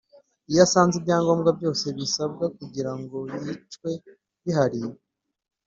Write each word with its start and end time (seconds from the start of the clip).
Iyo 0.49 0.59
asanze 0.65 0.95
ibyangombwa 0.97 1.49
byose 1.57 1.85
bisabwa 1.97 2.45
kugira 2.57 2.91
ngo 2.99 3.17
yicwe 3.41 3.89
bihari 4.43 4.81